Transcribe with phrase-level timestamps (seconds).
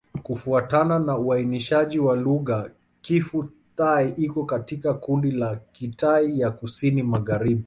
[0.23, 7.59] Kufuatana na uainishaji wa lugha, Kiphu-Thai iko katika kundi la Kitai ya Kusini-Magharibi.